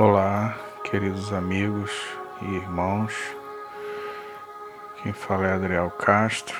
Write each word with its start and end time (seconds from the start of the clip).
Olá, 0.00 0.56
queridos 0.84 1.32
amigos 1.32 1.90
e 2.40 2.54
irmãos. 2.54 3.12
Quem 5.02 5.12
fala 5.12 5.48
é 5.48 5.52
Adriel 5.52 5.90
Castro, 5.90 6.56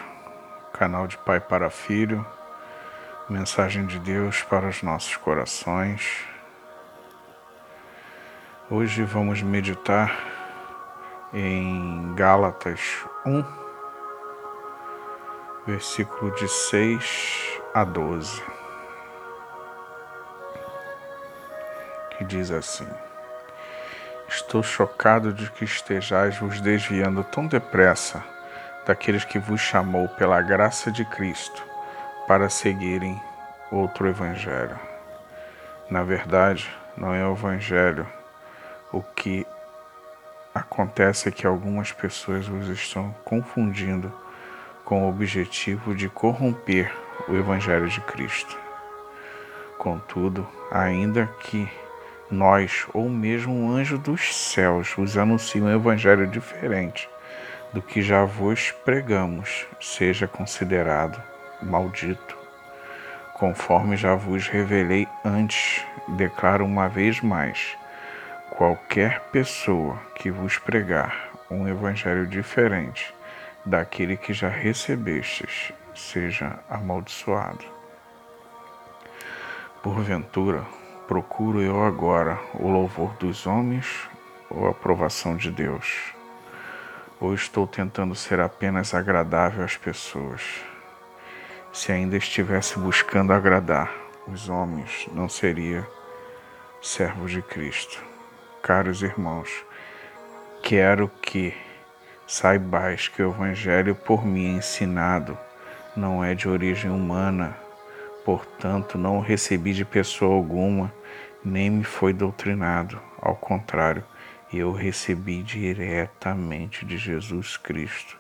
canal 0.72 1.06
de 1.06 1.16
Pai 1.18 1.38
para 1.38 1.70
Filho, 1.70 2.26
mensagem 3.30 3.86
de 3.86 4.00
Deus 4.00 4.42
para 4.42 4.66
os 4.66 4.82
nossos 4.82 5.14
corações. 5.18 6.24
Hoje 8.68 9.04
vamos 9.04 9.40
meditar 9.40 10.18
em 11.32 12.12
Gálatas 12.16 13.06
1, 13.24 13.44
versículo 15.64 16.34
de 16.34 16.48
6 16.48 17.60
a 17.72 17.84
12, 17.84 18.42
que 22.16 22.24
diz 22.24 22.50
assim. 22.50 22.88
Estou 24.28 24.62
chocado 24.62 25.32
de 25.32 25.50
que 25.50 25.64
estejais 25.64 26.36
vos 26.36 26.60
desviando 26.60 27.24
tão 27.24 27.46
depressa 27.46 28.22
daqueles 28.86 29.24
que 29.24 29.38
vos 29.38 29.58
chamou 29.58 30.06
pela 30.06 30.42
graça 30.42 30.92
de 30.92 31.02
Cristo 31.06 31.64
para 32.26 32.50
seguirem 32.50 33.18
outro 33.72 34.06
evangelho. 34.06 34.78
Na 35.90 36.02
verdade, 36.02 36.68
não 36.94 37.14
é 37.14 37.26
o 37.26 37.32
evangelho. 37.32 38.06
O 38.92 39.02
que 39.02 39.46
acontece 40.54 41.30
é 41.30 41.32
que 41.32 41.46
algumas 41.46 41.90
pessoas 41.90 42.46
vos 42.46 42.68
estão 42.68 43.14
confundindo 43.24 44.12
com 44.84 45.04
o 45.04 45.08
objetivo 45.08 45.94
de 45.94 46.08
corromper 46.10 46.94
o 47.28 47.34
evangelho 47.34 47.88
de 47.88 48.00
Cristo. 48.02 48.58
Contudo, 49.78 50.46
ainda 50.70 51.26
que 51.40 51.66
nós 52.30 52.86
ou 52.92 53.08
mesmo 53.08 53.54
um 53.54 53.70
anjo 53.70 53.96
dos 53.98 54.34
céus 54.34 54.92
vos 54.96 55.16
anuncia 55.16 55.62
um 55.62 55.74
evangelho 55.74 56.26
diferente 56.26 57.08
do 57.72 57.82
que 57.82 58.02
já 58.02 58.24
vos 58.24 58.70
pregamos, 58.84 59.66
seja 59.80 60.26
considerado 60.26 61.22
maldito. 61.62 62.36
Conforme 63.34 63.96
já 63.96 64.14
vos 64.14 64.48
revelei 64.48 65.06
antes, 65.24 65.84
declaro 66.08 66.64
uma 66.64 66.88
vez 66.88 67.20
mais: 67.20 67.76
qualquer 68.50 69.20
pessoa 69.30 69.96
que 70.14 70.30
vos 70.30 70.58
pregar 70.58 71.30
um 71.50 71.68
evangelho 71.68 72.26
diferente 72.26 73.14
daquele 73.64 74.16
que 74.16 74.32
já 74.32 74.48
recebestes, 74.48 75.72
seja 75.94 76.58
amaldiçoado. 76.68 77.64
Porventura, 79.82 80.64
procuro 81.08 81.62
eu 81.62 81.82
agora 81.82 82.38
o 82.52 82.68
louvor 82.68 83.14
dos 83.14 83.46
homens 83.46 84.06
ou 84.50 84.66
a 84.66 84.70
aprovação 84.72 85.38
de 85.38 85.50
Deus? 85.50 86.12
Ou 87.18 87.32
estou 87.32 87.66
tentando 87.66 88.14
ser 88.14 88.38
apenas 88.40 88.92
agradável 88.92 89.64
às 89.64 89.74
pessoas? 89.74 90.42
Se 91.72 91.90
ainda 91.90 92.14
estivesse 92.14 92.78
buscando 92.78 93.32
agradar 93.32 93.90
os 94.26 94.50
homens, 94.50 95.08
não 95.10 95.30
seria 95.30 95.88
servo 96.82 97.26
de 97.26 97.40
Cristo. 97.40 98.04
Caros 98.62 99.02
irmãos, 99.02 99.48
quero 100.62 101.08
que 101.22 101.54
saibais 102.26 103.08
que 103.08 103.22
o 103.22 103.30
Evangelho 103.30 103.94
por 103.94 104.26
mim 104.26 104.56
ensinado 104.56 105.38
não 105.96 106.22
é 106.22 106.34
de 106.34 106.46
origem 106.46 106.90
humana, 106.90 107.56
portanto 108.26 108.98
não 108.98 109.16
o 109.16 109.22
recebi 109.22 109.72
de 109.72 109.86
pessoa 109.86 110.34
alguma, 110.34 110.92
nem 111.44 111.70
me 111.70 111.84
foi 111.84 112.12
doutrinado. 112.12 113.00
Ao 113.20 113.34
contrário, 113.34 114.04
eu 114.52 114.72
recebi 114.72 115.42
diretamente 115.42 116.84
de 116.84 116.96
Jesus 116.96 117.56
Cristo 117.56 118.18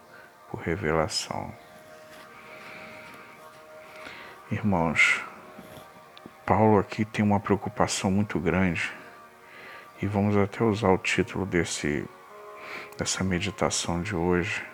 por 0.50 0.60
revelação. 0.60 1.52
Irmãos, 4.50 5.20
Paulo 6.44 6.78
aqui 6.78 7.04
tem 7.04 7.24
uma 7.24 7.40
preocupação 7.40 8.10
muito 8.10 8.38
grande 8.40 8.90
e 10.00 10.06
vamos 10.06 10.36
até 10.36 10.64
usar 10.64 10.90
o 10.90 10.98
título 10.98 11.44
desse 11.44 12.08
dessa 12.96 13.22
meditação 13.22 14.02
de 14.02 14.14
hoje 14.14 14.64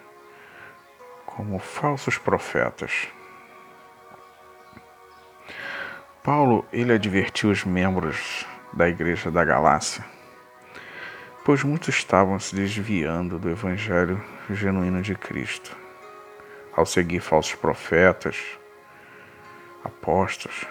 como 1.26 1.58
falsos 1.58 2.16
profetas. 2.16 3.08
Paulo 6.24 6.64
ele 6.72 6.90
advertiu 6.90 7.50
os 7.50 7.64
membros 7.64 8.46
da 8.72 8.88
igreja 8.88 9.30
da 9.30 9.44
Galácia, 9.44 10.02
pois 11.44 11.62
muitos 11.62 11.94
estavam 11.94 12.40
se 12.40 12.56
desviando 12.56 13.38
do 13.38 13.50
evangelho 13.50 14.24
genuíno 14.48 15.02
de 15.02 15.14
Cristo, 15.14 15.76
ao 16.74 16.86
seguir 16.86 17.20
falsos 17.20 17.54
profetas, 17.56 18.38
apóstolos. 19.84 20.64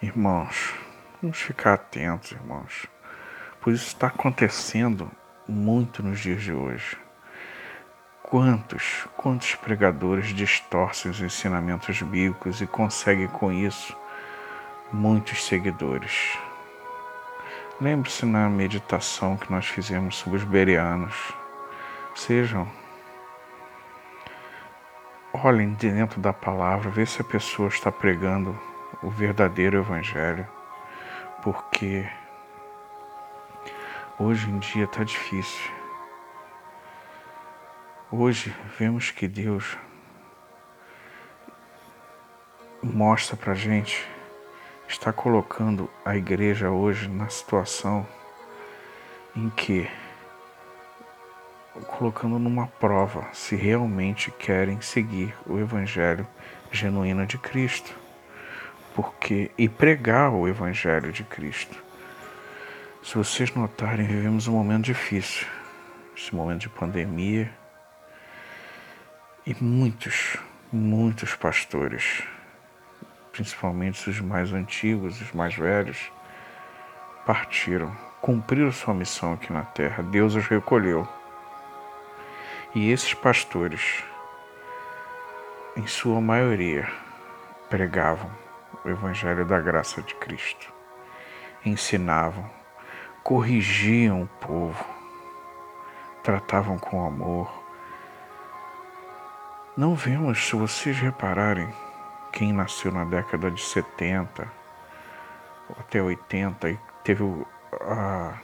Irmãos, 0.00 0.72
vamos 1.20 1.38
ficar 1.38 1.72
atentos, 1.72 2.30
irmãos, 2.30 2.86
pois 3.60 3.78
isso 3.78 3.88
está 3.88 4.06
acontecendo 4.06 5.10
muito 5.48 6.04
nos 6.04 6.20
dias 6.20 6.40
de 6.40 6.52
hoje. 6.52 6.96
Quantos, 8.22 9.08
quantos 9.16 9.56
pregadores 9.56 10.28
distorcem 10.28 11.10
os 11.10 11.20
ensinamentos 11.20 12.00
bíblicos 12.00 12.60
e 12.60 12.66
conseguem 12.68 13.26
com 13.26 13.50
isso 13.50 14.00
muitos 14.92 15.44
seguidores. 15.44 16.38
Lembre-se 17.80 18.26
na 18.26 18.48
meditação 18.48 19.36
que 19.36 19.50
nós 19.50 19.66
fizemos 19.66 20.16
sobre 20.16 20.38
os 20.38 20.44
berianos. 20.44 21.32
Sejam. 22.14 22.68
Olhem 25.32 25.72
dentro 25.72 26.20
da 26.20 26.32
palavra, 26.32 26.90
vê 26.90 27.06
se 27.06 27.22
a 27.22 27.24
pessoa 27.24 27.68
está 27.68 27.90
pregando 27.90 28.58
o 29.02 29.08
verdadeiro 29.08 29.78
evangelho. 29.78 30.46
Porque 31.42 32.06
hoje 34.18 34.48
em 34.50 34.58
dia 34.58 34.84
está 34.84 35.02
difícil. 35.02 35.72
Hoje 38.10 38.54
vemos 38.78 39.10
que 39.10 39.26
Deus 39.26 39.76
mostra 42.82 43.36
para 43.36 43.54
gente 43.54 44.06
está 44.92 45.10
colocando 45.10 45.90
a 46.04 46.14
igreja 46.14 46.70
hoje 46.70 47.08
na 47.08 47.28
situação 47.30 48.06
em 49.34 49.48
que 49.48 49.88
colocando 51.86 52.38
numa 52.38 52.66
prova 52.66 53.26
se 53.32 53.56
realmente 53.56 54.30
querem 54.30 54.82
seguir 54.82 55.34
o 55.46 55.58
evangelho 55.58 56.26
genuíno 56.70 57.26
de 57.26 57.38
Cristo. 57.38 57.98
Porque 58.94 59.50
e 59.56 59.66
pregar 59.66 60.30
o 60.30 60.46
evangelho 60.46 61.10
de 61.10 61.24
Cristo. 61.24 61.82
Se 63.02 63.16
vocês 63.16 63.52
notarem, 63.54 64.06
vivemos 64.06 64.46
um 64.46 64.52
momento 64.52 64.84
difícil, 64.84 65.46
esse 66.14 66.34
momento 66.34 66.60
de 66.60 66.68
pandemia, 66.68 67.50
e 69.46 69.56
muitos, 69.58 70.36
muitos 70.70 71.34
pastores 71.34 72.22
principalmente 73.32 74.08
os 74.08 74.20
mais 74.20 74.52
antigos, 74.52 75.20
os 75.20 75.32
mais 75.32 75.56
velhos, 75.56 76.12
partiram, 77.26 77.90
cumpriram 78.20 78.70
sua 78.70 78.94
missão 78.94 79.32
aqui 79.32 79.52
na 79.52 79.62
terra. 79.62 80.02
Deus 80.02 80.34
os 80.34 80.46
recolheu. 80.46 81.08
E 82.74 82.90
esses 82.90 83.14
pastores, 83.14 84.04
em 85.76 85.86
sua 85.86 86.20
maioria, 86.20 86.88
pregavam 87.68 88.30
o 88.84 88.88
Evangelho 88.88 89.44
da 89.44 89.60
graça 89.60 90.02
de 90.02 90.14
Cristo, 90.16 90.72
ensinavam, 91.64 92.48
corrigiam 93.22 94.22
o 94.22 94.26
povo, 94.26 94.84
tratavam 96.22 96.78
com 96.78 97.06
amor. 97.06 97.62
Não 99.76 99.94
vemos, 99.94 100.46
se 100.46 100.56
vocês 100.56 100.98
repararem, 100.98 101.68
quem 102.32 102.52
nasceu 102.52 102.90
na 102.90 103.04
década 103.04 103.50
de 103.50 103.62
70 103.62 104.62
até 105.78 106.02
80 106.02 106.70
e 106.70 106.78
teve 107.04 107.22
o, 107.22 107.46
a, 107.80 108.34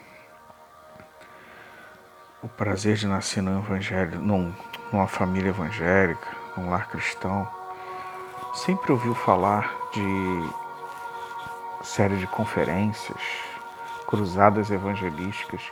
o 2.43 2.49
prazer 2.49 2.97
de 2.97 3.07
nascer 3.07 3.43
no 3.43 3.59
evangelho, 3.59 4.21
num, 4.21 4.55
numa 4.93 5.07
família 5.07 5.51
evangélica, 5.51 6.29
num 6.57 6.71
lar 6.71 6.89
cristão, 6.89 7.49
sempre 8.55 8.93
ouviu 8.93 9.15
falar 9.15 9.75
de 9.93 10.51
série 11.83 12.17
de 12.17 12.27
conferências, 12.27 13.21
cruzadas 14.07 14.71
evangelísticas, 14.71 15.63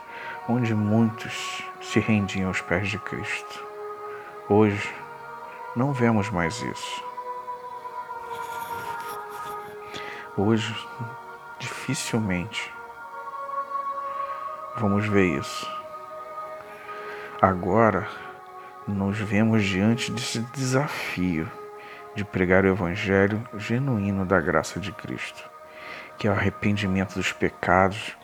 onde 0.47 0.73
muitos 0.73 1.63
se 1.81 1.99
rendiam 1.99 2.47
aos 2.47 2.61
pés 2.61 2.89
de 2.89 2.99
Cristo. 2.99 3.65
Hoje, 4.49 4.93
não 5.75 5.91
vemos 5.91 6.29
mais 6.29 6.61
isso. 6.61 7.06
Hoje, 10.37 10.75
dificilmente 11.57 12.71
vamos 14.77 15.07
ver 15.07 15.39
isso. 15.39 15.67
Agora, 17.41 18.07
nos 18.87 19.17
vemos 19.17 19.63
diante 19.63 20.11
desse 20.11 20.41
desafio 20.53 21.51
de 22.13 22.23
pregar 22.23 22.63
o 22.63 22.67
Evangelho 22.67 23.43
genuíno 23.57 24.25
da 24.25 24.39
graça 24.39 24.79
de 24.79 24.91
Cristo, 24.91 25.43
que 26.17 26.27
é 26.27 26.29
o 26.29 26.33
arrependimento 26.33 27.15
dos 27.15 27.31
pecados 27.31 28.15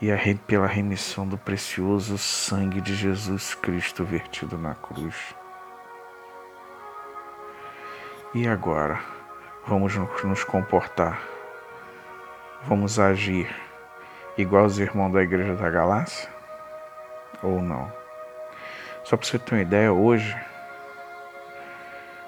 e 0.00 0.10
a, 0.12 0.16
pela 0.46 0.68
remissão 0.68 1.26
do 1.26 1.36
precioso 1.36 2.16
sangue 2.16 2.80
de 2.80 2.94
Jesus 2.94 3.54
Cristo 3.54 4.04
vertido 4.04 4.56
na 4.56 4.76
cruz. 4.76 5.16
E 8.32 8.46
agora, 8.46 9.00
vamos 9.66 9.96
nos 9.96 10.44
comportar, 10.44 11.20
vamos 12.66 12.98
agir 12.98 13.48
igual 14.36 14.64
os 14.64 14.78
irmãos 14.78 15.12
da 15.12 15.22
Igreja 15.22 15.54
da 15.54 15.70
Galácia? 15.70 16.28
Ou 17.42 17.62
não? 17.62 17.90
Só 19.04 19.16
para 19.16 19.26
você 19.26 19.38
ter 19.38 19.54
uma 19.54 19.62
ideia, 19.62 19.92
hoje, 19.92 20.36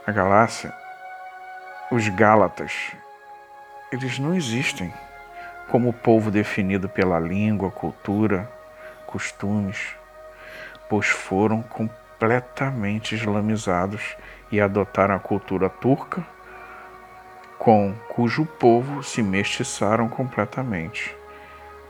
a 0.07 0.11
Galácia, 0.11 0.73
os 1.91 2.09
Gálatas, 2.09 2.93
eles 3.93 4.19
não 4.19 4.35
existem 4.35 4.93
como 5.69 5.93
povo 5.93 6.31
definido 6.31 6.89
pela 6.89 7.21
língua, 7.21 7.71
cultura, 7.71 8.51
costumes, 9.07 9.95
pois 10.89 11.07
foram 11.07 11.63
completamente 11.63 13.15
islamizados 13.15 14.17
e 14.51 14.61
adotaram 14.61 15.15
a 15.15 15.21
cultura 15.21 15.69
turca, 15.69 16.27
com 17.63 17.95
cujo 18.09 18.45
povo 18.45 19.05
se 19.05 19.23
mestiçaram 19.23 20.09
completamente 20.09 21.17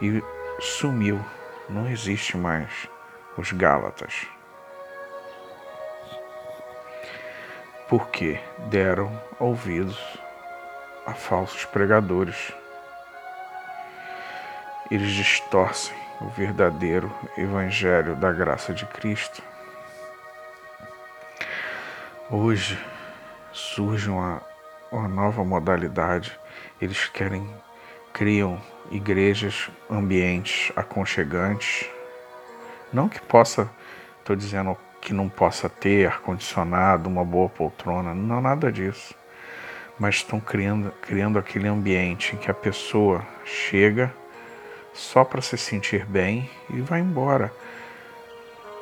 e 0.03 0.23
sumiu, 0.61 1.19
não 1.67 1.89
existe 1.89 2.37
mais 2.37 2.69
os 3.39 3.53
Gálatas. 3.53 4.27
Porque 7.89 8.39
deram 8.69 9.19
ouvidos 9.41 9.99
a 11.07 11.15
falsos 11.15 11.65
pregadores 11.65 12.53
eles 14.91 15.11
distorcem 15.13 15.97
o 16.21 16.29
verdadeiro 16.29 17.11
Evangelho 17.39 18.15
da 18.15 18.31
graça 18.31 18.75
de 18.75 18.85
Cristo. 18.85 19.43
Hoje 22.31 22.79
surge 23.55 24.11
uma, 24.11 24.43
uma 24.93 25.09
nova 25.09 25.43
modalidade. 25.43 26.39
Eles 26.81 27.09
querem, 27.09 27.49
criam 28.13 28.61
igrejas, 28.91 29.71
ambientes 29.91 30.71
aconchegantes. 30.77 31.89
Não 32.93 33.09
que 33.09 33.21
possa, 33.21 33.71
estou 34.21 34.37
dizendo 34.37 34.77
que 35.01 35.15
não 35.15 35.29
possa 35.29 35.69
ter 35.69 36.07
ar-condicionado, 36.07 37.09
uma 37.09 37.25
boa 37.25 37.49
poltrona, 37.49 38.15
não 38.15 38.41
nada 38.41 38.71
disso. 38.71 39.15
Mas 39.99 40.17
estão 40.17 40.39
criando, 40.39 40.93
criando 41.01 41.39
aquele 41.39 41.69
ambiente 41.69 42.35
em 42.35 42.39
que 42.39 42.51
a 42.51 42.55
pessoa 42.55 43.27
chega 43.45 44.13
só 44.93 45.25
para 45.25 45.41
se 45.41 45.57
sentir 45.57 46.05
bem 46.05 46.49
e 46.71 46.81
vai 46.81 47.01
embora. 47.01 47.53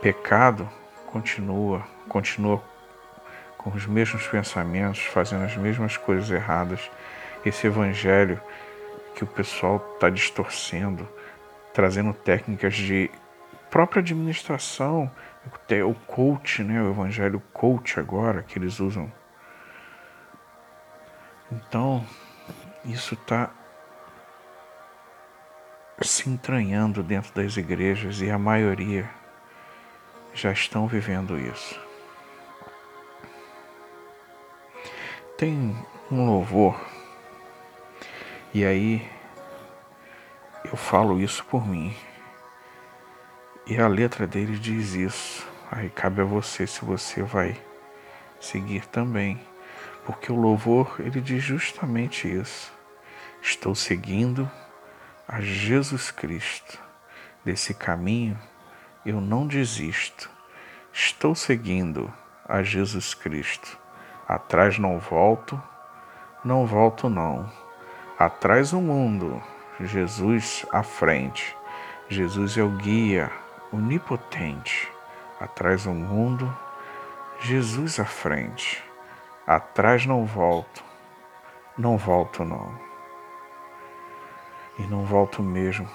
Pecado 0.03 0.69
continua, 1.07 1.85
continua 2.09 2.63
com 3.61 3.69
os 3.69 3.85
mesmos 3.85 4.27
pensamentos, 4.27 5.01
fazendo 5.01 5.45
as 5.45 5.55
mesmas 5.55 5.95
coisas 5.95 6.31
erradas. 6.31 6.91
Esse 7.45 7.67
evangelho 7.67 8.41
que 9.15 9.23
o 9.23 9.27
pessoal 9.27 9.77
está 9.95 10.09
distorcendo, 10.09 11.07
trazendo 11.75 12.15
técnicas 12.15 12.75
de 12.75 13.11
própria 13.71 14.01
administração, 14.01 15.11
o 15.87 15.95
coach, 16.07 16.65
né, 16.65 16.83
o 16.83 16.91
evangelho 16.91 17.39
coach 17.53 18.01
agora 18.01 18.43
que 18.43 18.59
eles 18.59 18.81
usam. 18.81 19.13
Então, 21.53 22.03
isso 22.87 23.13
está 23.13 23.51
se 26.01 26.31
entranhando 26.31 27.03
dentro 27.03 27.31
das 27.35 27.59
igrejas 27.59 28.23
e 28.23 28.31
a 28.31 28.39
maioria 28.39 29.07
já 30.33 30.51
estão 30.51 30.87
vivendo 30.87 31.39
isso. 31.39 31.90
Tem 35.41 35.75
um 36.13 36.27
louvor, 36.27 36.79
e 38.53 38.63
aí 38.63 39.11
eu 40.67 40.77
falo 40.77 41.19
isso 41.19 41.43
por 41.47 41.67
mim, 41.67 41.97
e 43.67 43.79
a 43.79 43.89
letra 43.89 44.27
dele 44.27 44.59
diz 44.59 44.93
isso. 44.93 45.49
Aí 45.71 45.89
cabe 45.89 46.21
a 46.21 46.25
você 46.25 46.67
se 46.67 46.85
você 46.85 47.23
vai 47.23 47.59
seguir 48.39 48.85
também, 48.89 49.41
porque 50.05 50.31
o 50.31 50.37
louvor 50.37 50.97
ele 50.99 51.23
diz 51.23 51.43
justamente 51.43 52.31
isso. 52.31 52.71
Estou 53.41 53.75
seguindo 53.75 54.47
a 55.27 55.41
Jesus 55.41 56.11
Cristo. 56.11 56.79
Desse 57.43 57.73
caminho 57.73 58.39
eu 59.07 59.23
não 59.23 59.47
desisto. 59.47 60.29
Estou 60.93 61.35
seguindo 61.35 62.13
a 62.47 62.63
Jesus 62.63 63.15
Cristo. 63.15 63.81
Atrás 64.31 64.79
não 64.79 65.01
volto, 65.01 65.61
não 66.45 66.65
volto 66.65 67.09
não. 67.09 67.51
Atrás 68.17 68.73
o 68.73 68.81
mundo, 68.81 69.43
Jesus 69.81 70.65
à 70.71 70.85
frente. 70.85 71.57
Jesus 72.09 72.57
é 72.57 72.63
o 72.63 72.71
guia 72.71 73.29
onipotente. 73.73 74.89
Atrás 75.41 75.85
o 75.85 75.93
mundo, 75.93 76.57
Jesus 77.41 77.99
à 77.99 78.05
frente. 78.05 78.81
Atrás 79.45 80.07
não 80.07 80.25
volto, 80.25 80.81
não 81.77 81.97
volto 81.97 82.45
não 82.45 82.73
e 84.79 84.83
não 84.83 85.05
volto 85.05 85.43
mesmo, 85.43 85.89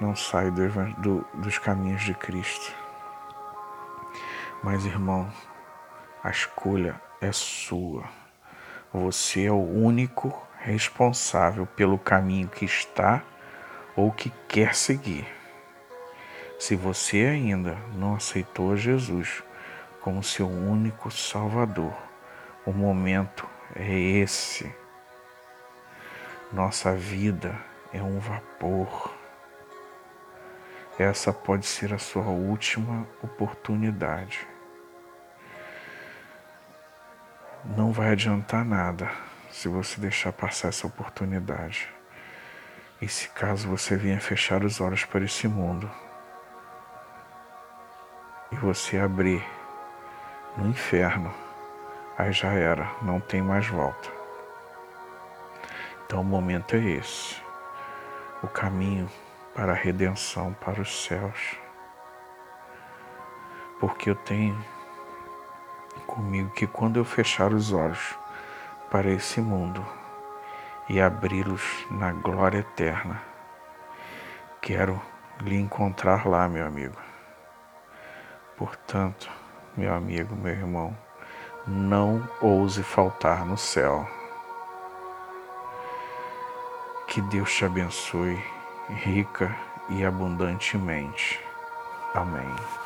não 0.00 0.16
saio 0.16 0.50
do, 0.50 0.68
do, 0.94 1.26
dos 1.34 1.58
caminhos 1.58 2.04
de 2.04 2.14
Cristo. 2.14 2.74
Mas, 4.62 4.86
irmão, 4.86 5.30
a 6.24 6.30
escolha 6.30 7.04
é 7.20 7.32
sua. 7.32 8.04
Você 8.92 9.44
é 9.44 9.52
o 9.52 9.60
único 9.60 10.46
responsável 10.58 11.66
pelo 11.66 11.98
caminho 11.98 12.48
que 12.48 12.64
está 12.64 13.22
ou 13.94 14.10
que 14.10 14.30
quer 14.48 14.74
seguir. 14.74 15.26
Se 16.58 16.74
você 16.74 17.18
ainda 17.18 17.76
não 17.94 18.14
aceitou 18.14 18.76
Jesus 18.76 19.42
como 20.00 20.22
seu 20.22 20.48
único 20.48 21.10
Salvador, 21.10 21.94
o 22.64 22.72
momento 22.72 23.46
é 23.74 23.92
esse. 23.92 24.74
Nossa 26.52 26.94
vida 26.94 27.54
é 27.92 28.02
um 28.02 28.18
vapor. 28.18 29.12
Essa 30.98 31.32
pode 31.32 31.66
ser 31.66 31.92
a 31.92 31.98
sua 31.98 32.24
última 32.26 33.06
oportunidade. 33.22 34.46
Não 37.74 37.90
vai 37.90 38.10
adiantar 38.10 38.64
nada 38.64 39.10
se 39.50 39.68
você 39.68 40.00
deixar 40.00 40.32
passar 40.32 40.68
essa 40.68 40.86
oportunidade. 40.86 41.88
E 43.00 43.08
se 43.08 43.28
caso 43.30 43.68
você 43.68 43.96
venha 43.96 44.20
fechar 44.20 44.62
os 44.62 44.80
olhos 44.80 45.04
para 45.04 45.24
esse 45.24 45.48
mundo 45.48 45.90
e 48.52 48.56
você 48.56 48.98
abrir 48.98 49.44
no 50.56 50.68
inferno, 50.68 51.32
aí 52.16 52.32
já 52.32 52.52
era, 52.52 52.90
não 53.02 53.20
tem 53.20 53.42
mais 53.42 53.66
volta. 53.66 54.08
Então 56.04 56.20
o 56.20 56.24
momento 56.24 56.76
é 56.76 56.78
esse 56.78 57.36
o 58.42 58.48
caminho 58.48 59.10
para 59.54 59.72
a 59.72 59.74
redenção, 59.74 60.54
para 60.54 60.80
os 60.80 61.04
céus. 61.04 61.56
Porque 63.80 64.10
eu 64.10 64.14
tenho 64.14 64.75
comigo 66.16 66.48
que 66.50 66.66
quando 66.66 66.96
eu 66.96 67.04
fechar 67.04 67.52
os 67.52 67.74
olhos 67.74 68.16
para 68.90 69.10
esse 69.10 69.38
mundo 69.38 69.84
e 70.88 70.98
abri-los 70.98 71.86
na 71.90 72.10
glória 72.10 72.60
eterna, 72.60 73.20
quero 74.62 75.00
lhe 75.42 75.56
encontrar 75.56 76.26
lá, 76.26 76.48
meu 76.48 76.66
amigo. 76.66 76.96
Portanto, 78.56 79.30
meu 79.76 79.92
amigo, 79.92 80.34
meu 80.34 80.54
irmão, 80.54 80.96
não 81.66 82.26
ouse 82.40 82.82
faltar 82.82 83.44
no 83.44 83.58
céu. 83.58 84.08
Que 87.08 87.20
Deus 87.20 87.52
te 87.52 87.66
abençoe 87.66 88.42
rica 88.88 89.54
e 89.90 90.02
abundantemente. 90.02 91.38
Amém. 92.14 92.85